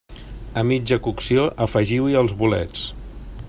[0.61, 2.89] A mitja cocció afegiu-hi els bolets.